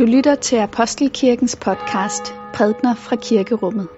Du 0.00 0.04
lytter 0.06 0.34
til 0.34 0.56
Apostelkirkens 0.56 1.56
podcast 1.56 2.34
Prædner 2.54 2.94
fra 2.94 3.16
Kirkerummet. 3.16 3.88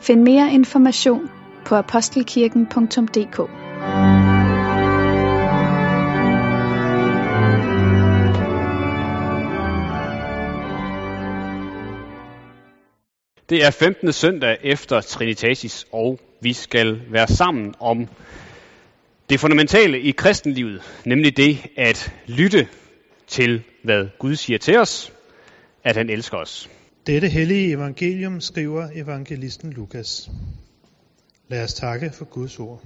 Find 0.00 0.22
mere 0.22 0.52
information 0.52 1.30
på 1.66 1.74
apostelkirken.dk. 1.74 3.36
Det 13.48 13.64
er 13.64 13.70
15. 13.70 14.12
søndag 14.12 14.56
efter 14.62 15.00
Trinitatis, 15.00 15.86
og 15.92 16.18
vi 16.40 16.52
skal 16.52 17.00
være 17.10 17.26
sammen 17.28 17.74
om 17.80 18.08
det 19.30 19.40
fundamentale 19.40 20.00
i 20.00 20.10
kristenlivet, 20.10 20.82
nemlig 21.04 21.36
det 21.36 21.58
at 21.76 22.12
lytte 22.26 22.68
til, 23.26 23.62
hvad 23.84 24.08
Gud 24.18 24.36
siger 24.36 24.58
til 24.58 24.78
os, 24.78 25.12
at 25.84 25.96
han 25.96 26.10
elsker 26.10 26.36
os. 26.36 26.70
Dette 27.06 27.28
hellige 27.28 27.72
evangelium 27.72 28.40
skriver 28.40 28.88
evangelisten 28.94 29.72
Lukas. 29.72 30.30
Lad 31.48 31.64
os 31.64 31.74
takke 31.74 32.10
for 32.10 32.24
Guds 32.24 32.58
ord. 32.58 32.82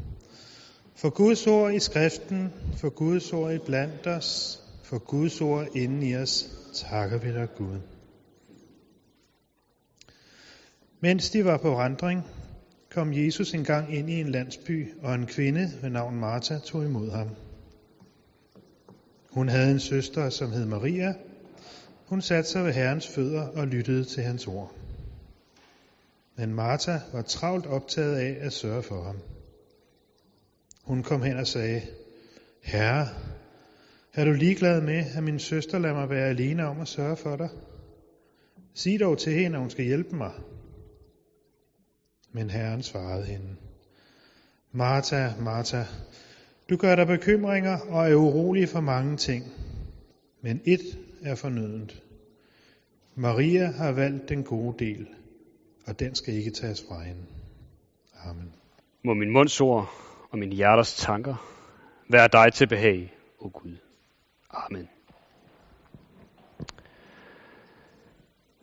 For 0.96 1.10
Guds 1.10 1.46
ord 1.46 1.74
i 1.74 1.78
skriften, 1.78 2.52
for 2.76 2.90
Guds 2.90 3.32
ord 3.32 3.54
i 3.54 3.58
blandt 3.58 4.06
os, 4.06 4.60
for 4.84 4.98
Guds 4.98 5.40
ord 5.40 5.66
inden 5.74 6.02
i 6.02 6.16
os, 6.16 6.44
takker 6.74 7.18
vi 7.18 7.32
dig 7.32 7.48
Gud. 7.56 7.78
Mens 11.00 11.30
de 11.30 11.44
var 11.44 11.58
på 11.58 11.70
vandring, 11.70 12.22
kom 12.90 13.12
Jesus 13.12 13.54
engang 13.54 13.94
ind 13.94 14.10
i 14.10 14.20
en 14.20 14.28
landsby, 14.28 14.88
og 15.02 15.14
en 15.14 15.26
kvinde 15.26 15.70
ved 15.82 15.90
navn 15.90 16.16
Martha 16.16 16.58
tog 16.58 16.84
imod 16.84 17.10
ham. 17.10 17.28
Hun 19.38 19.48
havde 19.48 19.70
en 19.70 19.80
søster, 19.80 20.30
som 20.30 20.52
hed 20.52 20.66
Maria. 20.66 21.14
Hun 22.06 22.22
satte 22.22 22.50
sig 22.50 22.64
ved 22.64 22.72
Herrens 22.72 23.08
fødder 23.08 23.48
og 23.48 23.66
lyttede 23.66 24.04
til 24.04 24.22
hans 24.22 24.46
ord. 24.46 24.74
Men 26.36 26.54
Martha 26.54 26.98
var 27.12 27.22
travlt 27.22 27.66
optaget 27.66 28.16
af 28.16 28.46
at 28.46 28.52
sørge 28.52 28.82
for 28.82 29.02
ham. 29.02 29.16
Hun 30.84 31.02
kom 31.02 31.22
hen 31.22 31.36
og 31.36 31.46
sagde, 31.46 31.82
Herre, 32.62 33.08
er 34.14 34.24
du 34.24 34.32
ligeglad 34.32 34.80
med, 34.80 35.04
at 35.16 35.22
min 35.22 35.38
søster 35.38 35.78
lader 35.78 35.94
mig 35.94 36.10
være 36.10 36.28
alene 36.28 36.66
om 36.66 36.80
at 36.80 36.88
sørge 36.88 37.16
for 37.16 37.36
dig? 37.36 37.48
Sig 38.74 39.00
dog 39.00 39.18
til 39.18 39.32
hende, 39.32 39.56
at 39.56 39.60
hun 39.60 39.70
skal 39.70 39.84
hjælpe 39.84 40.16
mig. 40.16 40.32
Men 42.32 42.50
Herren 42.50 42.82
svarede 42.82 43.24
hende, 43.24 43.56
Martha, 44.72 45.30
Martha, 45.40 45.84
du 46.70 46.76
gør 46.76 46.96
dig 46.96 47.06
bekymringer 47.06 47.78
og 47.88 48.10
er 48.10 48.14
urolig 48.14 48.68
for 48.68 48.80
mange 48.80 49.16
ting, 49.16 49.44
men 50.42 50.60
et 50.64 50.98
er 51.22 51.34
fornødent. 51.34 52.02
Maria 53.14 53.70
har 53.70 53.92
valgt 53.92 54.28
den 54.28 54.44
gode 54.44 54.84
del, 54.84 55.06
og 55.86 56.00
den 56.00 56.14
skal 56.14 56.34
ikke 56.34 56.50
tages 56.50 56.84
fra 56.88 57.02
hende. 57.02 57.20
Amen. 58.24 58.52
Må 59.04 59.14
min 59.14 59.30
munds 59.30 59.60
ord 59.60 59.90
og 60.30 60.38
min 60.38 60.52
hjerters 60.52 60.94
tanker 60.96 61.34
være 62.08 62.28
dig 62.32 62.52
til 62.52 62.66
behag, 62.66 63.14
o 63.38 63.44
oh 63.44 63.52
Gud. 63.52 63.76
Amen. 64.50 64.88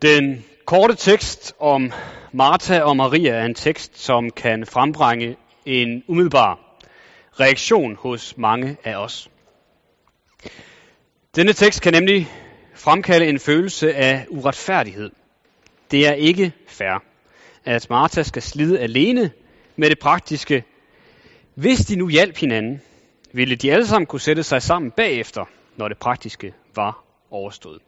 Den 0.02 0.44
korte 0.66 0.96
tekst 0.96 1.54
om 1.60 1.92
Martha 2.32 2.82
og 2.82 2.98
Maria 2.98 3.34
er 3.34 3.46
en 3.46 3.56
tekst, 3.56 3.98
som 3.98 4.30
kan 4.30 4.66
frembringe 4.66 5.38
en 5.66 6.04
umiddelbar 6.08 6.65
reaktion 7.40 7.96
hos 7.96 8.38
mange 8.38 8.78
af 8.84 8.96
os. 8.96 9.30
Denne 11.36 11.54
tekst 11.54 11.82
kan 11.82 11.94
nemlig 11.94 12.28
fremkalde 12.76 13.26
en 13.28 13.40
følelse 13.40 13.96
af 13.96 14.26
uretfærdighed. 14.30 15.12
Det 15.92 16.08
er 16.08 16.14
ikke 16.14 16.52
fair, 16.68 17.04
at 17.66 17.90
Martha 17.90 18.24
skal 18.24 18.42
slide 18.42 18.80
alene 18.80 19.32
med 19.76 19.90
det 19.90 20.00
praktiske. 20.00 20.64
Hvis 21.56 21.80
de 21.80 21.96
nu 21.96 22.10
hjalp 22.10 22.38
hinanden, 22.38 22.82
ville 23.34 23.56
de 23.56 23.72
alle 23.72 23.88
sammen 23.88 24.06
kunne 24.08 24.22
sætte 24.22 24.44
sig 24.44 24.62
sammen 24.62 24.92
bagefter, 24.92 25.46
når 25.78 25.88
det 25.88 25.98
praktiske 25.98 26.54
var 26.76 27.04
overstået. 27.32 27.82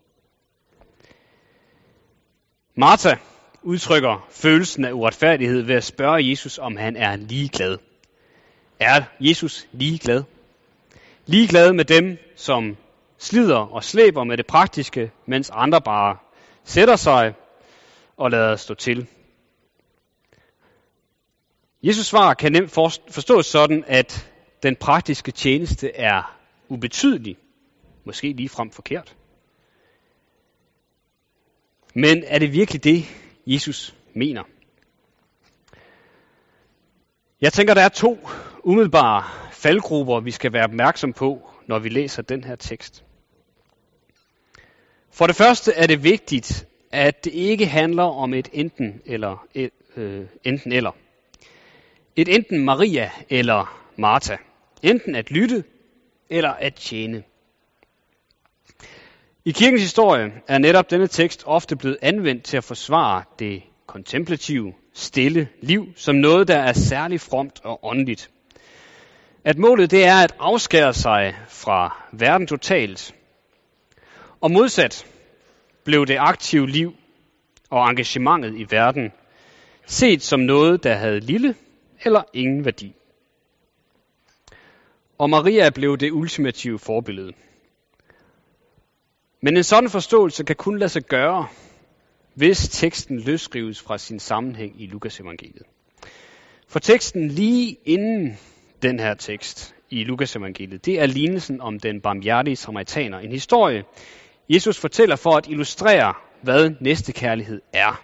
Martha 2.75 3.15
udtrykker 3.63 4.27
følelsen 4.29 4.85
af 4.85 4.91
uretfærdighed 4.91 5.61
ved 5.61 5.75
at 5.75 5.83
spørge 5.83 6.29
Jesus, 6.29 6.57
om 6.57 6.77
han 6.77 6.95
er 6.95 7.15
ligeglad. 7.15 7.77
Er 8.79 9.03
Jesus 9.19 9.67
ligeglad? 9.71 10.23
Ligeglad 11.25 11.73
med 11.73 11.85
dem, 11.85 12.17
som 12.35 12.77
slider 13.17 13.57
og 13.57 13.83
slæber 13.83 14.23
med 14.23 14.37
det 14.37 14.47
praktiske, 14.47 15.11
mens 15.25 15.49
andre 15.53 15.81
bare 15.81 16.17
sætter 16.63 16.95
sig 16.95 17.33
og 18.17 18.31
lader 18.31 18.55
stå 18.55 18.73
til. 18.73 19.07
Jesus 21.83 22.05
svar 22.05 22.33
kan 22.33 22.51
nemt 22.51 22.71
forstås 23.11 23.45
sådan, 23.45 23.83
at 23.87 24.31
den 24.63 24.75
praktiske 24.75 25.31
tjeneste 25.31 25.95
er 25.95 26.37
ubetydelig, 26.69 27.37
måske 28.05 28.33
lige 28.33 28.49
frem 28.49 28.71
forkert. 28.71 29.15
Men 31.95 32.23
er 32.27 32.39
det 32.39 32.53
virkelig 32.53 32.83
det, 32.83 33.05
Jesus 33.47 33.95
mener? 34.15 34.43
Jeg 37.41 37.53
tænker, 37.53 37.73
der 37.73 37.81
er 37.81 37.89
to 37.89 38.27
umiddelbare 38.67 39.23
faldgrupper, 39.51 40.19
vi 40.19 40.31
skal 40.31 40.53
være 40.53 40.63
opmærksom 40.63 41.13
på, 41.13 41.49
når 41.67 41.79
vi 41.79 41.89
læser 41.89 42.21
den 42.21 42.43
her 42.43 42.55
tekst. 42.55 43.03
For 45.11 45.27
det 45.27 45.35
første 45.35 45.73
er 45.73 45.87
det 45.87 46.03
vigtigt, 46.03 46.67
at 46.91 47.25
det 47.25 47.33
ikke 47.33 47.65
handler 47.65 48.03
om 48.03 48.33
et 48.33 48.49
enten 48.53 49.01
eller. 49.05 49.47
E, 49.55 49.69
øh, 49.97 50.25
enten 50.43 50.71
eller. 50.71 50.91
Et 52.15 52.35
enten 52.35 52.65
Maria 52.65 53.11
eller 53.29 53.79
Martha. 53.95 54.35
Enten 54.83 55.15
at 55.15 55.31
lytte 55.31 55.63
eller 56.29 56.49
at 56.49 56.73
tjene. 56.73 57.23
I 59.45 59.51
kirkens 59.51 59.81
historie 59.81 60.31
er 60.47 60.57
netop 60.57 60.91
denne 60.91 61.07
tekst 61.07 61.43
ofte 61.45 61.75
blevet 61.75 61.97
anvendt 62.01 62.43
til 62.43 62.57
at 62.57 62.63
forsvare 62.63 63.23
det 63.39 63.63
kontemplative, 63.85 64.73
stille 64.93 65.49
liv 65.61 65.87
som 65.95 66.15
noget, 66.15 66.47
der 66.47 66.57
er 66.57 66.73
særlig 66.73 67.21
fromt 67.21 67.59
og 67.63 67.79
åndeligt. 67.83 68.31
At 69.43 69.57
målet 69.57 69.91
det 69.91 70.05
er 70.05 70.15
at 70.15 70.35
afskære 70.39 70.93
sig 70.93 71.35
fra 71.47 72.07
verden 72.11 72.47
totalt. 72.47 73.15
Og 74.41 74.51
modsat 74.51 75.05
blev 75.83 76.05
det 76.05 76.17
aktive 76.19 76.69
liv 76.69 76.95
og 77.69 77.89
engagementet 77.89 78.55
i 78.55 78.67
verden 78.69 79.11
set 79.85 80.23
som 80.23 80.39
noget, 80.39 80.83
der 80.83 80.93
havde 80.93 81.19
lille 81.19 81.55
eller 82.03 82.23
ingen 82.33 82.65
værdi. 82.65 82.95
Og 85.17 85.29
Maria 85.29 85.69
blev 85.69 85.97
det 85.97 86.11
ultimative 86.11 86.79
forbillede. 86.79 87.33
Men 89.41 89.57
en 89.57 89.63
sådan 89.63 89.89
forståelse 89.89 90.43
kan 90.43 90.55
kun 90.55 90.79
lade 90.79 90.89
sig 90.89 91.03
gøre, 91.03 91.47
hvis 92.33 92.69
teksten 92.69 93.19
løsrives 93.19 93.81
fra 93.81 93.97
sin 93.97 94.19
sammenhæng 94.19 94.81
i 94.81 94.85
Lukas 94.85 95.19
evangeliet. 95.19 95.63
For 96.67 96.79
teksten 96.79 97.27
lige 97.27 97.77
inden 97.85 98.39
den 98.81 98.99
her 98.99 99.13
tekst 99.13 99.75
i 99.89 100.03
Lukas 100.03 100.35
evangeliet, 100.35 100.85
det 100.85 101.01
er 101.01 101.05
lignelsen 101.05 101.61
om 101.61 101.79
den 101.79 102.01
barmhjertige 102.01 102.55
samaritaner. 102.55 103.19
En 103.19 103.31
historie, 103.31 103.83
Jesus 104.49 104.79
fortæller 104.79 105.15
for 105.15 105.37
at 105.37 105.47
illustrere, 105.47 106.13
hvad 106.41 106.71
næstekærlighed 106.81 107.61
er. 107.73 108.03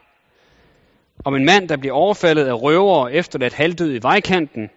Om 1.25 1.35
en 1.35 1.45
mand, 1.45 1.69
der 1.69 1.78
bliver 1.78 1.94
overfaldet 1.94 2.45
af 2.45 2.62
røvere 2.62 3.13
efterladt 3.13 3.53
halvdød 3.53 3.95
i 3.95 4.00
vejkanten, 4.01 4.69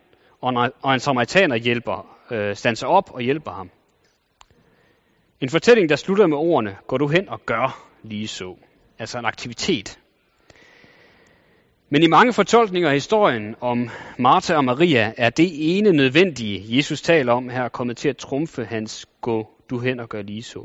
og 0.82 0.94
en 0.94 1.00
samaritaner 1.00 1.56
hjælper, 1.56 2.06
øh, 2.30 2.56
standser 2.56 2.86
op 2.86 3.10
og 3.14 3.20
hjælper 3.20 3.50
ham. 3.50 3.70
En 5.40 5.48
fortælling, 5.48 5.88
der 5.88 5.96
slutter 5.96 6.26
med 6.26 6.36
ordene, 6.36 6.76
går 6.86 6.98
du 6.98 7.08
hen 7.08 7.28
og 7.28 7.40
gør 7.46 7.88
lige 8.02 8.28
så 8.28 8.56
altså 8.98 9.18
en 9.18 9.24
aktivitet. 9.24 9.98
Men 11.88 12.02
i 12.02 12.06
mange 12.06 12.32
fortolkninger 12.32 12.88
af 12.88 12.94
historien 12.94 13.54
om 13.60 13.90
Martha 14.18 14.54
og 14.54 14.64
Maria 14.64 15.14
er 15.16 15.30
det 15.30 15.78
ene 15.78 15.92
nødvendige, 15.92 16.76
Jesus 16.76 17.02
taler 17.02 17.32
om 17.32 17.48
her, 17.48 17.68
kommet 17.68 17.96
til 17.96 18.08
at 18.08 18.16
trumfe 18.16 18.64
hans 18.64 19.06
gå 19.20 19.48
du 19.70 19.78
hen 19.78 20.00
og 20.00 20.08
gør 20.08 20.22
lige 20.22 20.42
så 20.42 20.64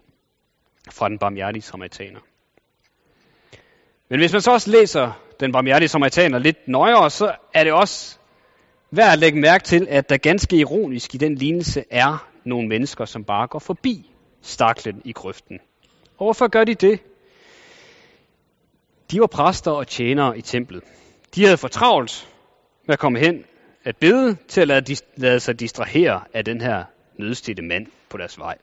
fra 0.91 1.09
den 1.09 1.19
barmhjertige 1.19 1.61
samaritaner. 1.61 2.19
Men 4.09 4.19
hvis 4.19 4.31
man 4.31 4.41
så 4.41 4.51
også 4.51 4.71
læser 4.71 5.21
den 5.39 5.51
barmhjertige 5.51 5.89
samaritaner 5.89 6.39
lidt 6.39 6.67
nøjere, 6.67 7.09
så 7.09 7.35
er 7.53 7.63
det 7.63 7.73
også 7.73 8.17
værd 8.91 9.13
at 9.13 9.19
lægge 9.19 9.39
mærke 9.39 9.63
til, 9.63 9.87
at 9.89 10.09
der 10.09 10.17
ganske 10.17 10.55
ironisk 10.55 11.15
i 11.15 11.17
den 11.17 11.35
lignelse 11.35 11.83
er 11.91 12.27
nogle 12.45 12.67
mennesker, 12.67 13.05
som 13.05 13.23
bare 13.23 13.47
går 13.47 13.59
forbi 13.59 14.11
staklen 14.41 15.01
i 15.05 15.11
grøften. 15.11 15.59
Og 16.17 16.25
hvorfor 16.25 16.47
gør 16.47 16.63
de 16.63 16.75
det? 16.75 16.99
De 19.11 19.19
var 19.19 19.27
præster 19.27 19.71
og 19.71 19.87
tjenere 19.87 20.37
i 20.37 20.41
templet. 20.41 20.83
De 21.35 21.43
havde 21.43 21.57
for 21.57 21.67
travlt 21.67 22.29
med 22.85 22.93
at 22.93 22.99
komme 22.99 23.19
hen 23.19 23.45
at 23.83 23.97
bede 23.97 24.37
til 24.47 24.61
at 24.61 24.67
lade, 24.67 24.95
lade 25.15 25.39
sig 25.39 25.59
distrahere 25.59 26.21
af 26.33 26.45
den 26.45 26.61
her 26.61 26.83
nødstede 27.19 27.61
mand 27.61 27.87
på 28.09 28.17
deres 28.17 28.39
vej. 28.39 28.57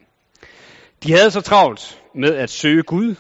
De 1.03 1.13
havde 1.13 1.31
så 1.31 1.41
travlt 1.41 2.03
med 2.15 2.35
at 2.35 2.51
søge 2.51 2.83
Gud, 2.83 3.15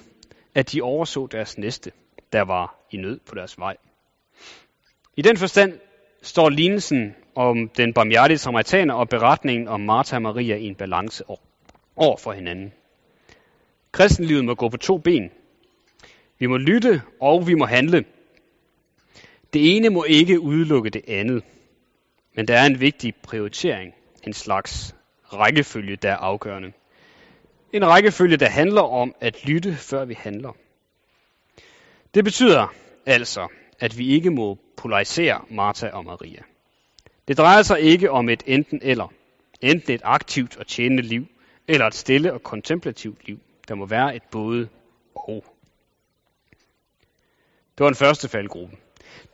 at 0.54 0.72
de 0.72 0.82
overså 0.82 1.26
deres 1.26 1.58
næste, 1.58 1.92
der 2.32 2.42
var 2.42 2.74
i 2.90 2.96
nød 2.96 3.20
på 3.26 3.34
deres 3.34 3.58
vej. 3.58 3.76
I 5.16 5.22
den 5.22 5.36
forstand 5.36 5.78
står 6.22 6.48
lignelsen 6.48 7.14
om 7.34 7.68
den 7.68 7.94
barmhjertige 7.94 8.38
samaritaner 8.38 8.94
og 8.94 9.08
beretningen 9.08 9.68
om 9.68 9.80
Martha 9.80 10.16
og 10.16 10.22
Maria 10.22 10.56
i 10.56 10.66
en 10.66 10.74
balance 10.74 11.24
over 11.96 12.16
for 12.16 12.32
hinanden. 12.32 12.72
Kristenlivet 13.92 14.44
må 14.44 14.54
gå 14.54 14.68
på 14.68 14.76
to 14.76 14.98
ben. 14.98 15.30
Vi 16.38 16.46
må 16.46 16.56
lytte, 16.56 17.02
og 17.20 17.46
vi 17.46 17.54
må 17.54 17.64
handle. 17.66 18.04
Det 19.52 19.76
ene 19.76 19.90
må 19.90 20.04
ikke 20.04 20.40
udelukke 20.40 20.90
det 20.90 21.04
andet, 21.08 21.42
men 22.34 22.48
der 22.48 22.58
er 22.58 22.66
en 22.66 22.80
vigtig 22.80 23.14
prioritering, 23.22 23.94
en 24.26 24.32
slags 24.32 24.94
rækkefølge, 25.24 25.96
der 25.96 26.10
er 26.10 26.16
afgørende. 26.16 26.72
En 27.72 27.86
rækkefølge, 27.86 28.36
der 28.36 28.48
handler 28.48 28.82
om 28.82 29.14
at 29.20 29.44
lytte, 29.44 29.76
før 29.76 30.04
vi 30.04 30.14
handler. 30.14 30.52
Det 32.14 32.24
betyder 32.24 32.74
altså, 33.06 33.48
at 33.80 33.98
vi 33.98 34.08
ikke 34.08 34.30
må 34.30 34.58
polarisere 34.76 35.44
Martha 35.50 35.88
og 35.88 36.04
Maria. 36.04 36.42
Det 37.28 37.38
drejer 37.38 37.62
sig 37.62 37.80
ikke 37.80 38.10
om 38.10 38.28
et 38.28 38.42
enten 38.46 38.80
eller. 38.82 39.12
Enten 39.60 39.94
et 39.94 40.00
aktivt 40.04 40.56
og 40.56 40.66
tjenende 40.66 41.02
liv, 41.02 41.26
eller 41.68 41.86
et 41.86 41.94
stille 41.94 42.32
og 42.32 42.42
kontemplativt 42.42 43.26
liv. 43.26 43.40
Der 43.68 43.74
må 43.74 43.86
være 43.86 44.16
et 44.16 44.22
både 44.30 44.68
og. 45.14 45.44
Det 47.78 47.84
var 47.84 47.86
den 47.86 47.94
første 47.94 48.28
faldgruppe. 48.28 48.76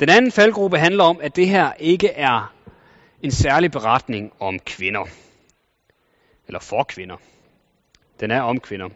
Den 0.00 0.08
anden 0.08 0.32
faldgruppe 0.32 0.78
handler 0.78 1.04
om, 1.04 1.20
at 1.22 1.36
det 1.36 1.48
her 1.48 1.72
ikke 1.78 2.08
er 2.08 2.54
en 3.22 3.30
særlig 3.30 3.70
beretning 3.70 4.32
om 4.40 4.58
kvinder. 4.58 5.04
Eller 6.46 6.60
for 6.60 6.82
kvinder. 6.82 7.16
Den 8.20 8.30
er 8.30 8.40
om 8.40 8.60
kvinder. 8.60 8.88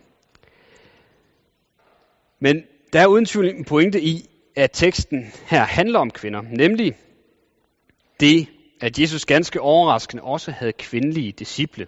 Men 2.40 2.62
der 2.92 3.00
er 3.00 3.06
uden 3.06 3.26
tvivl 3.26 3.48
en 3.48 3.64
pointe 3.64 4.00
i, 4.00 4.28
at 4.56 4.70
teksten 4.72 5.32
her 5.46 5.64
handler 5.64 5.98
om 5.98 6.10
kvinder. 6.10 6.42
Nemlig 6.42 6.94
det, 8.20 8.48
at 8.80 8.98
Jesus 8.98 9.26
ganske 9.26 9.60
overraskende 9.60 10.22
også 10.22 10.50
havde 10.50 10.72
kvindelige 10.72 11.32
disciple 11.32 11.86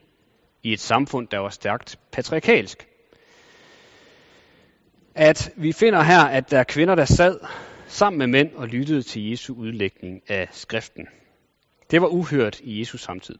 i 0.62 0.72
et 0.72 0.81
samfund, 0.81 1.28
der 1.28 1.38
var 1.38 1.48
stærkt 1.48 1.98
patriarkalsk. 2.12 2.87
At 5.14 5.52
vi 5.56 5.72
finder 5.72 6.02
her, 6.02 6.20
at 6.20 6.50
der 6.50 6.58
er 6.58 6.64
kvinder, 6.64 6.94
der 6.94 7.04
sad 7.04 7.40
sammen 7.90 8.19
med 8.19 8.26
mænd 8.26 8.54
og 8.54 8.69
lyttede 8.69 9.02
til 9.02 9.31
Jesu 9.31 9.54
udlægning 9.54 10.22
af 10.28 10.48
skriften. 10.50 11.06
Det 11.90 12.02
var 12.02 12.08
uhørt 12.08 12.60
i 12.60 12.81
Jesu 12.81 12.98
samtid. 12.98 13.38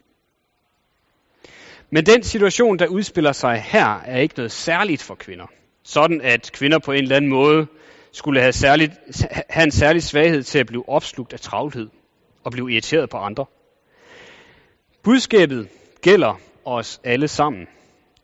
Men 1.91 2.07
den 2.07 2.23
situation, 2.23 2.79
der 2.79 2.87
udspiller 2.87 3.33
sig 3.33 3.63
her, 3.63 4.01
er 4.01 4.19
ikke 4.19 4.35
noget 4.37 4.53
særligt 4.53 5.03
for 5.03 5.15
kvinder. 5.15 5.47
Sådan 5.83 6.21
at 6.21 6.51
kvinder 6.53 6.79
på 6.79 6.93
en 6.93 7.03
eller 7.03 7.17
anden 7.17 7.31
måde 7.31 7.67
skulle 8.13 8.41
have, 8.41 8.53
særligt, 8.53 8.93
have 9.51 9.65
en 9.65 9.71
særlig 9.71 10.03
svaghed 10.03 10.43
til 10.43 10.59
at 10.59 10.67
blive 10.67 10.89
opslugt 10.89 11.33
af 11.33 11.41
travlhed 11.41 11.89
og 12.45 12.53
blive 12.53 12.73
irriteret 12.73 13.11
på 13.11 13.17
andre. 13.17 13.47
Budskabet 15.03 15.69
gælder 16.03 16.41
os 16.65 17.01
alle 17.05 17.29
sammen. 17.29 17.67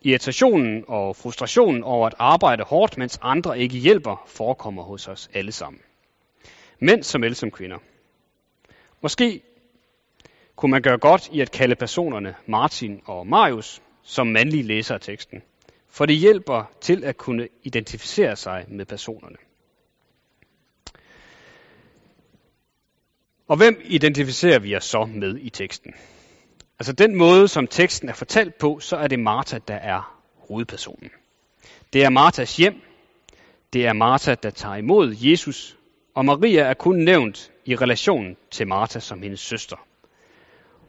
Irritationen 0.03 0.85
og 0.89 1.17
frustrationen 1.17 1.85
over 1.85 2.07
at 2.07 2.15
arbejde 2.19 2.63
hårdt, 2.63 2.99
mens 2.99 3.19
andre 3.23 3.59
ikke 3.59 3.79
hjælper, 3.79 4.25
forekommer 4.27 4.83
hos 4.83 5.09
os 5.09 5.31
alle 5.35 5.53
sammen. 5.53 5.81
Mænd 6.79 7.03
såvel 7.03 7.35
som 7.35 7.51
kvinder. 7.51 7.79
Måske 9.03 9.43
kunne 10.57 10.71
man 10.71 10.83
gøre 10.83 10.99
godt 10.99 11.29
i 11.33 11.41
at 11.41 11.51
kalde 11.51 11.75
personerne 11.75 12.35
Martin 12.47 13.03
og 13.05 13.27
Marius 13.27 13.83
som 14.03 14.27
mandlige 14.27 14.63
læsere 14.63 14.95
af 14.95 15.01
teksten, 15.01 15.43
for 15.89 16.07
det 16.07 16.17
hjælper 16.17 16.71
til 16.81 17.05
at 17.05 17.17
kunne 17.17 17.49
identificere 17.63 18.37
sig 18.37 18.65
med 18.69 18.87
personerne. 18.87 19.37
Og 23.49 23.57
hvem 23.57 23.81
identificerer 23.85 24.59
vi 24.59 24.77
os 24.77 24.85
så 24.85 25.05
med 25.05 25.39
i 25.39 25.51
teksten? 25.51 25.95
Altså 26.79 26.93
den 26.93 27.17
måde, 27.17 27.49
som 27.49 27.67
teksten 27.67 28.09
er 28.09 28.13
fortalt 28.13 28.59
på, 28.59 28.79
så 28.81 28.97
er 28.97 29.07
det 29.07 29.19
Martha, 29.19 29.59
der 29.69 29.75
er 29.75 30.23
hovedpersonen. 30.49 31.11
Det 31.93 32.05
er 32.05 32.11
Marthas 32.11 32.57
hjem. 32.57 32.81
Det 33.73 33.87
er 33.87 33.93
Martha, 33.93 34.35
der 34.35 34.51
tager 34.51 34.77
imod 34.77 35.17
Jesus. 35.19 35.76
Og 36.17 36.25
Maria 36.25 36.63
er 36.63 36.75
kun 36.75 36.97
nævnt 36.97 37.53
i 37.65 37.77
relation 37.77 38.37
til 38.51 38.69
Martha 38.69 39.01
som 39.01 39.23
hendes 39.23 39.41
søster. 39.41 39.87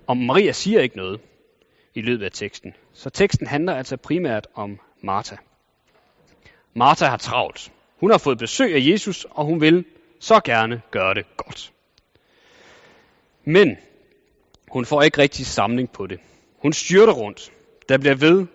Og 0.08 0.18
Maria 0.18 0.52
siger 0.52 0.82
ikke 0.82 0.98
noget 0.98 1.20
i 1.96 2.02
løbet 2.02 2.26
af 2.26 2.32
teksten. 2.32 2.74
Så 2.94 3.10
teksten 3.10 3.48
handler 3.48 3.76
altså 3.76 3.98
primært 3.98 4.48
om 4.54 4.80
Martha. 5.02 5.36
Martha 6.74 7.06
har 7.06 7.18
travlt. 7.18 7.72
Hun 8.00 8.12
har 8.12 8.18
fået 8.18 8.38
besøg 8.38 8.76
af 8.76 8.80
Jesus, 8.92 9.26
og 9.32 9.46
hun 9.46 9.62
vil 9.62 9.86
så 10.20 10.40
gerne 10.40 10.82
gøre 10.92 11.14
det 11.14 11.38
godt. 11.38 11.74
Men 13.44 13.78
hun 14.72 14.86
får 14.86 15.02
ikke 15.02 15.18
rigtig 15.18 15.46
samling 15.46 15.92
på 15.92 16.08
det. 16.08 16.20
Hun 16.62 16.74
styrter 16.74 17.14
rundt. 17.14 17.52
Der 17.90 17.98
bliver 17.98 18.16
ved 18.16 18.46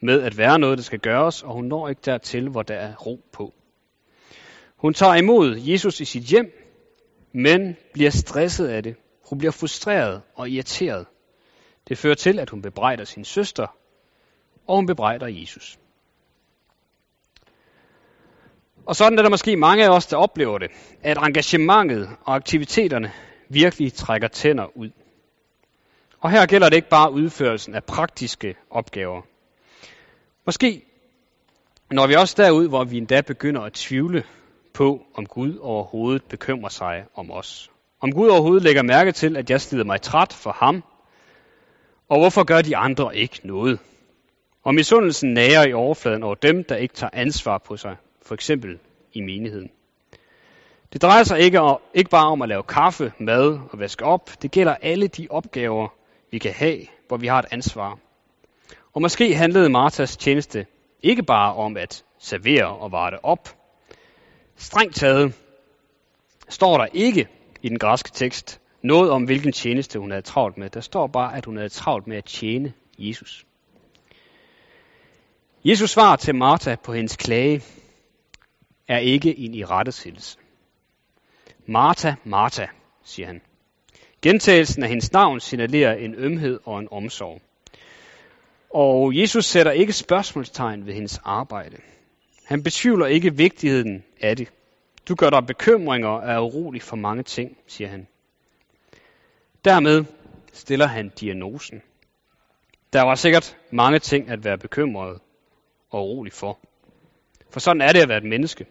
med 0.00 0.22
at 0.22 0.38
være 0.38 0.58
noget, 0.58 0.78
der 0.78 0.84
skal 0.84 0.98
gøres, 0.98 1.42
og 1.42 1.52
hun 1.52 1.64
når 1.64 1.88
ikke 1.88 2.02
dertil, 2.04 2.48
hvor 2.48 2.62
der 2.62 2.74
er 2.74 2.96
ro 2.96 3.20
på. 3.32 3.54
Hun 4.82 4.94
tager 4.94 5.14
imod 5.14 5.56
Jesus 5.56 6.00
i 6.00 6.04
sit 6.04 6.22
hjem, 6.22 6.52
men 7.32 7.76
bliver 7.92 8.10
stresset 8.10 8.68
af 8.68 8.82
det. 8.82 8.96
Hun 9.28 9.38
bliver 9.38 9.52
frustreret 9.52 10.22
og 10.34 10.50
irriteret. 10.50 11.06
Det 11.88 11.98
fører 11.98 12.14
til, 12.14 12.38
at 12.38 12.50
hun 12.50 12.62
bebrejder 12.62 13.04
sin 13.04 13.24
søster, 13.24 13.66
og 14.66 14.76
hun 14.76 14.86
bebrejder 14.86 15.26
Jesus. 15.26 15.78
Og 18.86 18.96
sådan 18.96 19.18
er 19.18 19.22
der 19.22 19.30
måske 19.30 19.56
mange 19.56 19.84
af 19.84 19.88
os, 19.88 20.06
der 20.06 20.16
oplever 20.16 20.58
det, 20.58 20.70
at 21.02 21.18
engagementet 21.18 22.08
og 22.24 22.34
aktiviteterne 22.34 23.12
virkelig 23.48 23.92
trækker 23.92 24.28
tænder 24.28 24.76
ud. 24.76 24.90
Og 26.20 26.30
her 26.30 26.46
gælder 26.46 26.68
det 26.68 26.76
ikke 26.76 26.88
bare 26.88 27.12
udførelsen 27.12 27.74
af 27.74 27.84
praktiske 27.84 28.54
opgaver. 28.70 29.22
Måske 30.46 30.84
når 31.90 32.06
vi 32.06 32.14
også 32.14 32.34
derud, 32.42 32.68
hvor 32.68 32.84
vi 32.84 32.98
endda 32.98 33.20
begynder 33.20 33.60
at 33.60 33.72
tvivle 33.72 34.24
på, 34.74 35.02
om 35.14 35.26
Gud 35.26 35.58
overhovedet 35.58 36.22
bekymrer 36.24 36.68
sig 36.68 37.04
om 37.14 37.30
os. 37.30 37.70
Om 38.00 38.12
Gud 38.12 38.28
overhovedet 38.28 38.62
lægger 38.62 38.82
mærke 38.82 39.12
til, 39.12 39.36
at 39.36 39.50
jeg 39.50 39.60
slider 39.60 39.84
mig 39.84 40.00
træt 40.00 40.32
for 40.32 40.52
ham, 40.52 40.82
og 42.08 42.18
hvorfor 42.18 42.44
gør 42.44 42.62
de 42.62 42.76
andre 42.76 43.16
ikke 43.16 43.40
noget? 43.44 43.78
Og 44.62 44.74
misundelsen 44.74 45.34
nærer 45.34 45.66
i 45.66 45.72
overfladen 45.72 46.22
over 46.22 46.34
dem, 46.34 46.64
der 46.64 46.76
ikke 46.76 46.94
tager 46.94 47.10
ansvar 47.12 47.58
på 47.58 47.76
sig, 47.76 47.96
for 48.22 48.34
eksempel 48.34 48.78
i 49.12 49.20
menigheden. 49.20 49.70
Det 50.92 51.02
drejer 51.02 51.24
sig 51.24 51.40
ikke, 51.40 51.60
om, 51.60 51.80
ikke 51.94 52.10
bare 52.10 52.26
om 52.26 52.42
at 52.42 52.48
lave 52.48 52.62
kaffe, 52.62 53.12
mad 53.18 53.58
og 53.70 53.78
vaske 53.78 54.04
op. 54.04 54.30
Det 54.42 54.50
gælder 54.50 54.74
alle 54.82 55.08
de 55.08 55.26
opgaver, 55.30 55.88
vi 56.30 56.38
kan 56.38 56.52
have, 56.52 56.78
hvor 57.08 57.16
vi 57.16 57.26
har 57.26 57.38
et 57.38 57.46
ansvar. 57.50 57.98
Og 58.92 59.02
måske 59.02 59.34
handlede 59.34 59.68
Martas 59.68 60.16
tjeneste 60.16 60.66
ikke 61.02 61.22
bare 61.22 61.54
om 61.54 61.76
at 61.76 62.04
servere 62.18 62.66
og 62.66 62.92
varte 62.92 63.24
op. 63.24 63.48
Strengt 64.62 64.94
taget 64.94 65.34
står 66.48 66.78
der 66.78 66.86
ikke 66.92 67.28
i 67.62 67.68
den 67.68 67.78
græske 67.78 68.10
tekst 68.14 68.60
noget 68.82 69.10
om, 69.10 69.24
hvilken 69.24 69.52
tjeneste 69.52 69.98
hun 69.98 70.10
havde 70.10 70.22
travlt 70.22 70.58
med. 70.58 70.70
Der 70.70 70.80
står 70.80 71.06
bare, 71.06 71.36
at 71.36 71.44
hun 71.44 71.56
havde 71.56 71.68
travlt 71.68 72.06
med 72.06 72.16
at 72.16 72.24
tjene 72.24 72.72
Jesus. 72.98 73.46
Jesus 75.64 75.90
svar 75.90 76.16
til 76.16 76.34
Martha 76.34 76.76
på 76.84 76.92
hendes 76.92 77.16
klage 77.16 77.62
er 78.88 78.98
ikke 78.98 79.38
en 79.38 79.54
irettesættelse. 79.54 80.38
Martha, 81.66 82.14
Martha, 82.24 82.66
siger 83.04 83.26
han. 83.26 83.40
Gentagelsen 84.22 84.82
af 84.82 84.88
hendes 84.88 85.12
navn 85.12 85.40
signalerer 85.40 85.94
en 85.94 86.14
ømhed 86.14 86.60
og 86.64 86.78
en 86.78 86.88
omsorg. 86.90 87.40
Og 88.70 89.16
Jesus 89.16 89.44
sætter 89.44 89.72
ikke 89.72 89.92
spørgsmålstegn 89.92 90.86
ved 90.86 90.94
hendes 90.94 91.20
arbejde. 91.24 91.76
Han 92.52 92.62
betvivler 92.62 93.06
ikke 93.06 93.36
vigtigheden 93.36 94.04
af 94.20 94.36
det. 94.36 94.52
Du 95.08 95.14
gør 95.14 95.30
dig 95.30 95.46
bekymringer 95.46 96.08
og 96.08 96.30
er 96.30 96.38
urolig 96.38 96.82
for 96.82 96.96
mange 96.96 97.22
ting, 97.22 97.56
siger 97.66 97.88
han. 97.88 98.06
Dermed 99.64 100.04
stiller 100.52 100.86
han 100.86 101.12
diagnosen. 101.20 101.82
Der 102.92 103.02
var 103.02 103.14
sikkert 103.14 103.56
mange 103.70 103.98
ting 103.98 104.28
at 104.28 104.44
være 104.44 104.58
bekymret 104.58 105.20
og 105.90 106.08
urolig 106.08 106.32
for. 106.32 106.58
For 107.50 107.60
sådan 107.60 107.80
er 107.80 107.92
det 107.92 108.00
at 108.00 108.08
være 108.08 108.18
et 108.18 108.30
menneske. 108.30 108.66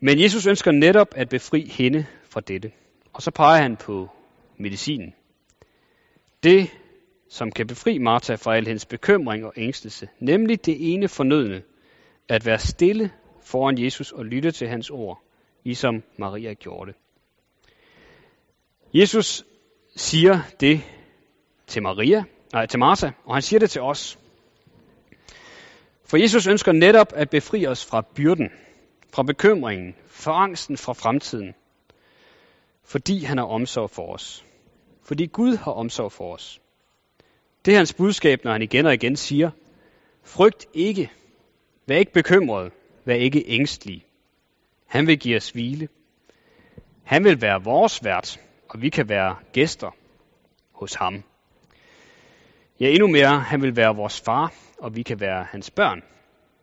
Men 0.00 0.20
Jesus 0.20 0.46
ønsker 0.46 0.72
netop 0.72 1.08
at 1.16 1.28
befri 1.28 1.68
hende 1.68 2.06
fra 2.24 2.40
dette. 2.40 2.72
Og 3.12 3.22
så 3.22 3.30
peger 3.30 3.62
han 3.62 3.76
på 3.76 4.08
medicinen. 4.56 5.14
Det, 6.42 6.70
som 7.28 7.52
kan 7.52 7.66
befri 7.66 7.98
Martha 7.98 8.34
fra 8.34 8.56
al 8.56 8.66
hendes 8.66 8.86
bekymring 8.86 9.44
og 9.44 9.52
ængstelse, 9.56 10.08
nemlig 10.18 10.66
det 10.66 10.92
ene 10.92 11.08
fornødne, 11.08 11.62
at 12.28 12.46
være 12.46 12.58
stille 12.58 13.10
foran 13.42 13.78
Jesus 13.78 14.12
og 14.12 14.24
lytte 14.24 14.50
til 14.50 14.68
hans 14.68 14.90
ord, 14.90 15.22
ligesom 15.64 16.02
Maria 16.18 16.54
gjorde 16.54 16.92
det. 16.92 17.00
Jesus 18.94 19.44
siger 19.96 20.40
det 20.60 20.80
til 21.66 21.82
Maria, 21.82 22.24
nej, 22.52 22.66
til 22.66 22.78
Martha, 22.78 23.10
og 23.24 23.34
han 23.34 23.42
siger 23.42 23.60
det 23.60 23.70
til 23.70 23.82
os. 23.82 24.18
For 26.04 26.16
Jesus 26.16 26.46
ønsker 26.46 26.72
netop 26.72 27.12
at 27.14 27.30
befri 27.30 27.66
os 27.66 27.84
fra 27.84 28.02
byrden, 28.16 28.50
fra 29.14 29.22
bekymringen, 29.22 29.94
fra 30.06 30.42
angsten 30.42 30.76
fra 30.76 30.92
fremtiden. 30.92 31.54
Fordi 32.84 33.24
han 33.24 33.38
har 33.38 33.44
omsorg 33.44 33.90
for 33.90 34.14
os. 34.14 34.44
Fordi 35.02 35.26
Gud 35.26 35.56
har 35.56 35.72
omsorg 35.72 36.12
for 36.12 36.34
os. 36.34 36.60
Det 37.64 37.72
er 37.72 37.76
hans 37.76 37.94
budskab, 37.94 38.44
når 38.44 38.52
han 38.52 38.62
igen 38.62 38.86
og 38.86 38.94
igen 38.94 39.16
siger, 39.16 39.50
frygt 40.22 40.66
ikke, 40.74 41.10
vær 41.86 41.96
ikke 41.96 42.12
bekymret, 42.12 42.72
vær 43.04 43.14
ikke 43.14 43.44
ængstelig. 43.46 44.06
Han 44.86 45.06
vil 45.06 45.18
give 45.18 45.36
os 45.36 45.50
hvile. 45.50 45.88
Han 47.04 47.24
vil 47.24 47.40
være 47.40 47.64
vores 47.64 48.04
vært, 48.04 48.40
og 48.68 48.82
vi 48.82 48.88
kan 48.88 49.08
være 49.08 49.36
gæster 49.52 49.90
hos 50.72 50.94
ham. 50.94 51.24
Ja, 52.80 52.88
endnu 52.88 53.06
mere, 53.06 53.40
han 53.40 53.62
vil 53.62 53.76
være 53.76 53.96
vores 53.96 54.20
far, 54.20 54.52
og 54.78 54.96
vi 54.96 55.02
kan 55.02 55.20
være 55.20 55.46
hans 55.50 55.70
børn. 55.70 56.02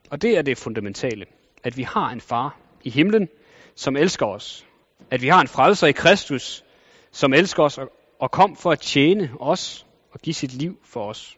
Og 0.09 0.21
det 0.21 0.37
er 0.37 0.41
det 0.41 0.57
fundamentale, 0.57 1.25
at 1.63 1.77
vi 1.77 1.83
har 1.83 2.09
en 2.09 2.21
far 2.21 2.57
i 2.83 2.89
himlen, 2.89 3.29
som 3.75 3.95
elsker 3.95 4.25
os. 4.25 4.65
At 5.11 5.21
vi 5.21 5.27
har 5.27 5.41
en 5.41 5.47
frelser 5.47 5.87
i 5.87 5.91
Kristus, 5.91 6.63
som 7.11 7.33
elsker 7.33 7.63
os 7.63 7.79
og 8.19 8.31
kom 8.31 8.55
for 8.55 8.71
at 8.71 8.79
tjene 8.79 9.31
os 9.39 9.85
og 10.11 10.19
give 10.19 10.33
sit 10.33 10.53
liv 10.53 10.79
for 10.83 11.09
os. 11.09 11.37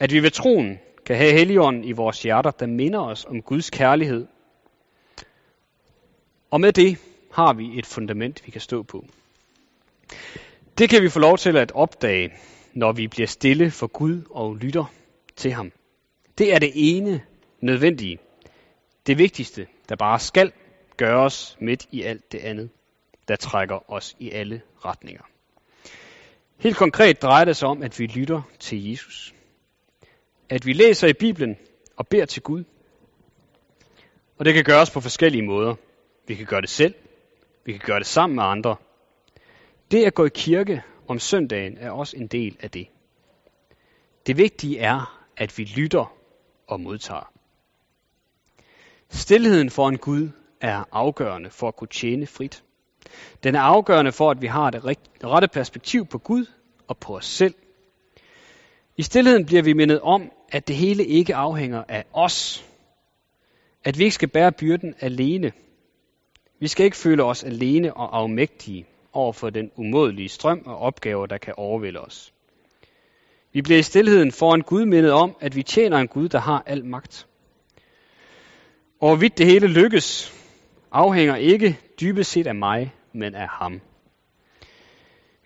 At 0.00 0.12
vi 0.12 0.22
ved 0.22 0.30
troen 0.30 0.78
kan 1.06 1.16
have 1.16 1.32
Helligånden 1.32 1.84
i 1.84 1.92
vores 1.92 2.22
hjerter, 2.22 2.50
der 2.50 2.66
minder 2.66 3.00
os 3.00 3.24
om 3.24 3.42
Guds 3.42 3.70
kærlighed. 3.70 4.26
Og 6.50 6.60
med 6.60 6.72
det 6.72 6.98
har 7.32 7.52
vi 7.52 7.78
et 7.78 7.86
fundament, 7.86 8.46
vi 8.46 8.50
kan 8.50 8.60
stå 8.60 8.82
på. 8.82 9.04
Det 10.78 10.90
kan 10.90 11.02
vi 11.02 11.08
få 11.08 11.18
lov 11.18 11.38
til 11.38 11.56
at 11.56 11.72
opdage, 11.72 12.32
når 12.74 12.92
vi 12.92 13.08
bliver 13.08 13.26
stille 13.26 13.70
for 13.70 13.86
Gud 13.86 14.22
og 14.30 14.56
lytter 14.56 14.84
til 15.36 15.52
ham. 15.52 15.72
Det 16.38 16.54
er 16.54 16.58
det 16.58 16.72
ene 16.74 17.22
nødvendige. 17.60 18.18
Det 19.06 19.18
vigtigste, 19.18 19.66
der 19.88 19.96
bare 19.96 20.18
skal 20.18 20.52
gøres 20.96 21.56
midt 21.60 21.86
i 21.90 22.02
alt 22.02 22.32
det 22.32 22.38
andet, 22.38 22.70
der 23.28 23.36
trækker 23.36 23.90
os 23.90 24.16
i 24.18 24.30
alle 24.30 24.62
retninger. 24.84 25.22
Helt 26.58 26.76
konkret 26.76 27.22
drejer 27.22 27.44
det 27.44 27.56
sig 27.56 27.68
om, 27.68 27.82
at 27.82 27.98
vi 27.98 28.06
lytter 28.06 28.42
til 28.58 28.90
Jesus. 28.90 29.34
At 30.52 30.66
vi 30.66 30.72
læser 30.72 31.08
i 31.08 31.12
Bibelen 31.12 31.56
og 31.96 32.08
beder 32.08 32.24
til 32.24 32.42
Gud. 32.42 32.64
Og 34.38 34.44
det 34.44 34.54
kan 34.54 34.64
gøres 34.64 34.90
på 34.90 35.00
forskellige 35.00 35.42
måder. 35.42 35.74
Vi 36.26 36.34
kan 36.34 36.46
gøre 36.46 36.60
det 36.60 36.68
selv. 36.68 36.94
Vi 37.64 37.72
kan 37.72 37.80
gøre 37.84 37.98
det 37.98 38.06
sammen 38.06 38.36
med 38.36 38.44
andre. 38.44 38.76
Det 39.90 40.04
at 40.04 40.14
gå 40.14 40.24
i 40.24 40.30
kirke 40.34 40.82
om 41.08 41.18
søndagen 41.18 41.78
er 41.78 41.90
også 41.90 42.16
en 42.16 42.26
del 42.26 42.56
af 42.60 42.70
det. 42.70 42.88
Det 44.26 44.36
vigtige 44.36 44.78
er, 44.78 45.22
at 45.36 45.58
vi 45.58 45.64
lytter 45.64 46.16
og 46.66 46.80
modtager. 46.80 47.32
Stilheden 49.08 49.70
for 49.70 49.88
en 49.88 49.98
Gud 49.98 50.28
er 50.60 50.84
afgørende 50.92 51.50
for 51.50 51.68
at 51.68 51.76
kunne 51.76 51.88
tjene 51.88 52.26
frit. 52.26 52.62
Den 53.42 53.54
er 53.54 53.60
afgørende 53.60 54.12
for, 54.12 54.30
at 54.30 54.42
vi 54.42 54.46
har 54.46 54.70
det 54.70 54.84
rette 55.24 55.48
perspektiv 55.48 56.06
på 56.06 56.18
Gud 56.18 56.46
og 56.88 56.98
på 56.98 57.16
os 57.16 57.26
selv. 57.26 57.54
I 59.02 59.04
stillheden 59.04 59.46
bliver 59.46 59.62
vi 59.62 59.72
mindet 59.72 60.00
om, 60.00 60.30
at 60.52 60.68
det 60.68 60.76
hele 60.76 61.06
ikke 61.06 61.34
afhænger 61.34 61.84
af 61.88 62.04
os. 62.12 62.64
At 63.84 63.98
vi 63.98 64.04
ikke 64.04 64.14
skal 64.14 64.28
bære 64.28 64.52
byrden 64.52 64.94
alene. 65.00 65.52
Vi 66.60 66.68
skal 66.68 66.84
ikke 66.84 66.96
føle 66.96 67.24
os 67.24 67.44
alene 67.44 67.94
og 67.94 68.18
afmægtige 68.18 68.86
over 69.12 69.32
for 69.32 69.50
den 69.50 69.70
umådelige 69.76 70.28
strøm 70.28 70.62
og 70.66 70.78
opgaver, 70.78 71.26
der 71.26 71.38
kan 71.38 71.54
overvælde 71.56 72.00
os. 72.00 72.32
Vi 73.52 73.62
bliver 73.62 73.78
i 73.78 73.82
stillheden 73.82 74.32
foran 74.32 74.60
Gud 74.60 74.84
mindet 74.84 75.12
om, 75.12 75.36
at 75.40 75.56
vi 75.56 75.62
tjener 75.62 75.98
en 75.98 76.08
Gud, 76.08 76.28
der 76.28 76.38
har 76.38 76.62
al 76.66 76.84
magt. 76.84 77.26
Og 79.00 79.08
hvorvidt 79.08 79.38
det 79.38 79.46
hele 79.46 79.66
lykkes, 79.66 80.34
afhænger 80.92 81.36
ikke 81.36 81.78
dybest 82.00 82.30
set 82.30 82.46
af 82.46 82.54
mig, 82.54 82.94
men 83.12 83.34
af 83.34 83.48
ham. 83.48 83.80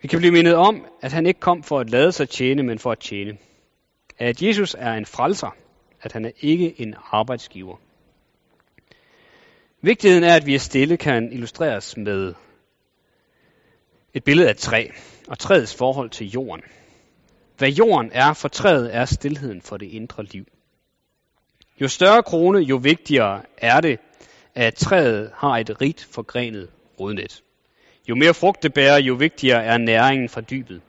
Vi 0.06 0.08
kan 0.08 0.18
blive 0.18 0.32
mindet 0.32 0.54
om, 0.54 0.86
at 1.02 1.12
han 1.12 1.26
ikke 1.26 1.40
kom 1.40 1.62
for 1.62 1.80
at 1.80 1.90
lade 1.90 2.12
sig 2.12 2.28
tjene, 2.28 2.62
men 2.62 2.78
for 2.78 2.92
at 2.92 2.98
tjene. 2.98 3.38
At 4.18 4.42
Jesus 4.42 4.76
er 4.78 4.92
en 4.92 5.06
frelser, 5.06 5.56
at 6.02 6.12
han 6.12 6.24
er 6.24 6.30
ikke 6.40 6.80
en 6.80 6.94
arbejdsgiver. 7.10 7.76
Vigtigheden 9.80 10.24
er, 10.24 10.36
at 10.36 10.46
vi 10.46 10.54
er 10.54 10.58
stille, 10.58 10.96
kan 10.96 11.32
illustreres 11.32 11.96
med 11.96 12.34
et 14.14 14.24
billede 14.24 14.48
af 14.48 14.50
et 14.50 14.58
træ 14.58 14.88
og 15.28 15.38
træets 15.38 15.74
forhold 15.74 16.10
til 16.10 16.30
jorden. 16.30 16.62
Hvad 17.58 17.70
jorden 17.70 18.10
er 18.12 18.32
for 18.32 18.48
træet, 18.48 18.94
er 18.94 19.04
stillheden 19.04 19.62
for 19.62 19.76
det 19.76 19.86
indre 19.86 20.24
liv. 20.24 20.44
Jo 21.80 21.88
større 21.88 22.22
krone, 22.22 22.58
jo 22.58 22.76
vigtigere 22.76 23.42
er 23.58 23.80
det, 23.80 23.98
at 24.54 24.74
træet 24.74 25.30
har 25.34 25.58
et 25.58 25.80
rigt 25.80 26.08
forgrenet 26.10 26.70
rodnet. 27.00 27.42
Jo 28.08 28.14
mere 28.14 28.34
frugt 28.34 28.62
det 28.62 28.74
bærer, 28.74 28.98
jo 28.98 29.14
vigtigere 29.14 29.64
er 29.64 29.78
næringen 29.78 30.28
fra 30.28 30.40
dybet. 30.40 30.80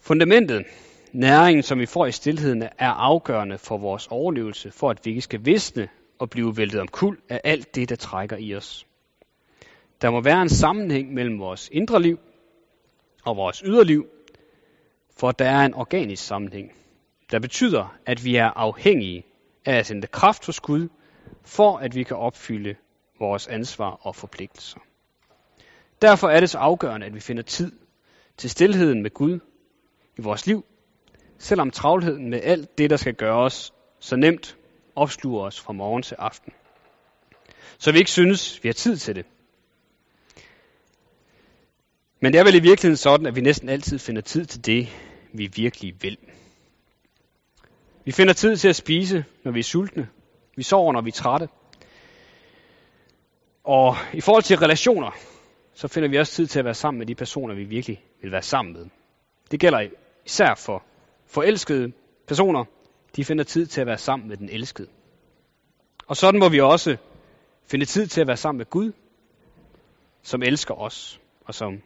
Fundamentet, 0.00 0.64
næringen, 1.12 1.62
som 1.62 1.78
vi 1.78 1.86
får 1.86 2.06
i 2.06 2.12
stillheden, 2.12 2.62
er 2.62 2.90
afgørende 2.90 3.58
for 3.58 3.78
vores 3.78 4.06
overlevelse, 4.06 4.70
for 4.70 4.90
at 4.90 4.98
vi 5.04 5.10
ikke 5.10 5.22
skal 5.22 5.44
visne 5.44 5.88
og 6.18 6.30
blive 6.30 6.56
væltet 6.56 6.80
om 6.80 6.88
kul 6.88 7.18
af 7.28 7.40
alt 7.44 7.74
det, 7.74 7.88
der 7.88 7.96
trækker 7.96 8.36
i 8.36 8.54
os. 8.54 8.86
Der 10.02 10.10
må 10.10 10.20
være 10.20 10.42
en 10.42 10.48
sammenhæng 10.48 11.14
mellem 11.14 11.38
vores 11.38 11.68
indre 11.72 12.02
liv 12.02 12.18
og 13.24 13.36
vores 13.36 13.58
yderliv, 13.58 14.06
for 15.16 15.30
der 15.30 15.44
er 15.44 15.66
en 15.66 15.74
organisk 15.74 16.26
sammenhæng, 16.26 16.72
der 17.30 17.38
betyder, 17.38 17.96
at 18.06 18.24
vi 18.24 18.36
er 18.36 18.50
afhængige 18.56 19.24
af 19.64 19.74
at 19.74 19.86
sende 19.86 20.06
kraft 20.06 20.46
hos 20.46 20.60
Gud, 20.60 20.88
for 21.44 21.76
at 21.76 21.94
vi 21.94 22.02
kan 22.02 22.16
opfylde 22.16 22.74
vores 23.18 23.46
ansvar 23.46 23.90
og 24.02 24.16
forpligtelser. 24.16 24.78
Derfor 26.02 26.28
er 26.28 26.40
det 26.40 26.50
så 26.50 26.58
afgørende, 26.58 27.06
at 27.06 27.14
vi 27.14 27.20
finder 27.20 27.42
tid 27.42 27.72
til 28.36 28.50
stillheden 28.50 29.02
med 29.02 29.10
Gud 29.10 29.38
i 30.18 30.22
vores 30.22 30.46
liv, 30.46 30.64
selvom 31.38 31.70
travlheden 31.70 32.30
med 32.30 32.40
alt 32.42 32.78
det, 32.78 32.90
der 32.90 32.96
skal 32.96 33.14
gøres, 33.14 33.72
så 34.00 34.16
nemt 34.16 34.56
opsluger 34.96 35.44
os 35.44 35.60
fra 35.60 35.72
morgen 35.72 36.02
til 36.02 36.16
aften. 36.18 36.52
Så 37.78 37.92
vi 37.92 37.98
ikke 37.98 38.10
synes, 38.10 38.62
vi 38.62 38.68
har 38.68 38.72
tid 38.72 38.96
til 38.96 39.14
det. 39.16 39.26
Men 42.20 42.32
det 42.32 42.38
er 42.38 42.44
vel 42.44 42.54
i 42.54 42.60
virkeligheden 42.60 42.96
sådan, 42.96 43.26
at 43.26 43.36
vi 43.36 43.40
næsten 43.40 43.68
altid 43.68 43.98
finder 43.98 44.22
tid 44.22 44.46
til 44.46 44.66
det, 44.66 44.88
vi 45.32 45.50
virkelig 45.56 45.94
vil. 46.02 46.18
Vi 48.04 48.12
finder 48.12 48.32
tid 48.32 48.56
til 48.56 48.68
at 48.68 48.76
spise, 48.76 49.24
når 49.44 49.52
vi 49.52 49.58
er 49.58 49.64
sultne. 49.64 50.08
Vi 50.56 50.62
sover, 50.62 50.92
når 50.92 51.00
vi 51.00 51.08
er 51.08 51.12
trætte. 51.12 51.48
Og 53.64 53.96
i 54.12 54.20
forhold 54.20 54.42
til 54.42 54.58
relationer, 54.58 55.10
så 55.74 55.88
finder 55.88 56.08
vi 56.08 56.18
også 56.18 56.32
tid 56.32 56.46
til 56.46 56.58
at 56.58 56.64
være 56.64 56.74
sammen 56.74 56.98
med 56.98 57.06
de 57.06 57.14
personer, 57.14 57.54
vi 57.54 57.64
virkelig 57.64 58.04
vil 58.22 58.32
være 58.32 58.42
sammen 58.42 58.72
med. 58.72 58.86
Det 59.50 59.60
gælder 59.60 59.88
især 60.26 60.54
for 60.54 60.84
forelskede 61.26 61.92
personer. 62.26 62.64
De 63.16 63.24
finder 63.24 63.44
tid 63.44 63.66
til 63.66 63.80
at 63.80 63.86
være 63.86 63.98
sammen 63.98 64.28
med 64.28 64.36
den 64.36 64.48
elskede. 64.48 64.88
Og 66.06 66.16
sådan 66.16 66.40
må 66.40 66.48
vi 66.48 66.60
også 66.60 66.96
finde 67.70 67.84
tid 67.84 68.06
til 68.06 68.20
at 68.20 68.26
være 68.26 68.36
sammen 68.36 68.58
med 68.58 68.66
Gud, 68.66 68.92
som 70.22 70.42
elsker 70.42 70.74
os, 70.74 71.20
og 71.44 71.54
som 71.54 71.82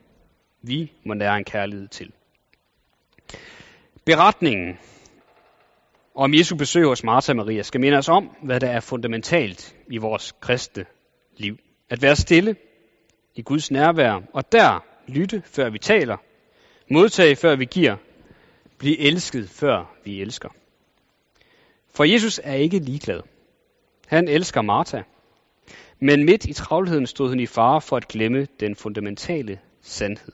vi 0.62 0.92
må 1.04 1.14
nære 1.14 1.36
en 1.36 1.44
kærlighed 1.44 1.88
til. 1.88 2.12
Beretningen 4.04 4.78
om 6.14 6.34
Jesu 6.34 6.56
besøg 6.56 6.84
hos 6.84 7.04
Martha 7.04 7.32
og 7.32 7.36
Maria 7.36 7.62
skal 7.62 7.80
minde 7.80 7.98
os 7.98 8.08
om, 8.08 8.30
hvad 8.42 8.60
der 8.60 8.70
er 8.70 8.80
fundamentalt 8.80 9.76
i 9.90 9.96
vores 9.96 10.32
kristne 10.40 10.84
liv. 11.36 11.56
At 11.90 12.02
være 12.02 12.16
stille 12.16 12.56
i 13.36 13.42
Guds 13.42 13.70
nærvær, 13.70 14.22
og 14.32 14.52
der 14.52 14.84
lytte, 15.08 15.42
før 15.44 15.70
vi 15.70 15.78
taler, 15.78 16.16
modtage, 16.90 17.36
før 17.36 17.56
vi 17.56 17.64
giver, 17.64 17.96
blive 18.78 18.98
elsket, 18.98 19.50
før 19.50 19.94
vi 20.04 20.22
elsker. 20.22 20.48
For 21.94 22.04
Jesus 22.04 22.40
er 22.44 22.54
ikke 22.54 22.78
ligeglad. 22.78 23.20
Han 24.06 24.28
elsker 24.28 24.62
Martha. 24.62 25.02
Men 26.00 26.24
midt 26.24 26.44
i 26.44 26.52
travlheden 26.52 27.06
stod 27.06 27.28
hun 27.28 27.40
i 27.40 27.46
fare 27.46 27.80
for 27.80 27.96
at 27.96 28.08
glemme 28.08 28.46
den 28.60 28.76
fundamentale 28.76 29.60
sandhed. 29.82 30.32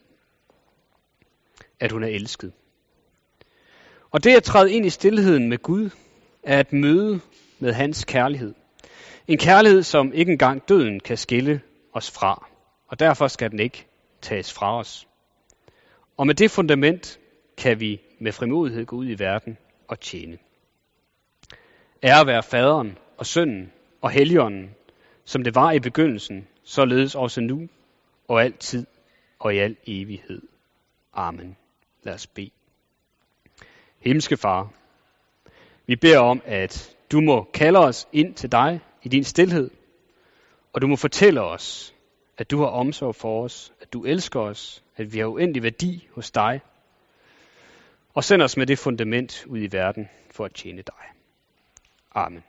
At 1.81 1.93
hun 1.93 2.03
er 2.03 2.09
elsket. 2.09 2.53
Og 4.11 4.25
det 4.25 4.37
at 4.37 4.43
træde 4.43 4.73
ind 4.73 4.87
i 4.87 4.91
stillheden 4.91 5.49
med 5.49 5.59
Gud, 5.59 5.91
er 6.43 6.59
at 6.59 6.73
møde 6.73 7.21
med 7.59 7.73
hans 7.73 8.05
kærlighed. 8.05 8.55
En 9.29 9.39
kærlighed, 9.39 9.83
som 9.83 10.13
ikke 10.13 10.33
engang 10.33 10.69
døden 10.69 11.01
kan 11.01 11.17
skille 11.17 11.61
os 11.93 12.11
fra. 12.11 12.52
Og 12.93 12.99
derfor 12.99 13.29
skal 13.29 13.51
den 13.51 13.61
ikke 13.61 13.87
tages 14.21 14.53
fra 14.53 14.79
os. 14.79 15.09
Og 16.17 16.27
med 16.27 16.35
det 16.35 16.51
fundament 16.51 17.21
kan 17.57 17.81
vi 17.81 18.01
med 18.19 18.33
frimodighed 18.33 18.87
gå 18.87 18.97
ud 18.97 19.09
i 19.09 19.19
verden 19.19 19.59
og 19.89 20.01
tjene. 20.01 20.39
Ære 22.03 22.27
være 22.27 22.43
faderen 22.43 22.99
og 23.19 23.27
sønnen 23.27 23.73
og 24.01 24.11
helligånden, 24.11 24.75
som 25.25 25.45
det 25.45 25.55
var 25.55 25.73
i 25.73 25.81
begyndelsen, 25.81 26.49
således 26.65 27.15
også 27.15 27.41
nu 27.41 27.69
og 28.29 28.43
altid 28.43 28.87
og 29.39 29.55
i 29.55 29.59
al 29.59 29.77
evighed. 29.87 30.43
Amen. 31.13 31.57
Lad 32.03 32.15
os 32.15 32.27
bede. 32.27 32.51
Himmelske 34.01 34.37
Far, 34.37 34.73
Vi 35.87 35.97
beder 35.97 36.19
om, 36.19 36.43
at 36.45 36.97
du 37.13 37.21
må 37.21 37.45
kalde 37.55 37.79
os 37.79 38.09
ind 38.13 38.35
til 38.35 38.53
dig 38.53 38.81
i 39.03 39.09
din 39.09 39.25
stillhed, 39.25 39.71
og 40.73 40.83
du 40.83 40.87
må 40.87 40.97
fortælle 40.97 41.43
os, 41.43 41.95
at 42.39 42.51
du 42.51 42.59
har 42.59 42.67
omsorg 42.67 43.15
for 43.15 43.45
os, 43.45 43.73
at 43.81 43.93
du 43.93 44.05
elsker 44.05 44.41
os, 44.41 44.85
at 44.97 45.13
vi 45.13 45.19
har 45.19 45.27
uendelig 45.27 45.63
værdi 45.63 46.09
hos 46.15 46.31
dig, 46.31 46.61
og 48.15 48.25
send 48.25 48.43
os 48.43 48.57
med 48.57 48.67
det 48.67 48.79
fundament 48.79 49.47
ud 49.47 49.59
i 49.59 49.73
verden 49.73 50.09
for 50.31 50.45
at 50.45 50.55
tjene 50.55 50.83
dig. 50.83 51.05
Amen. 52.15 52.45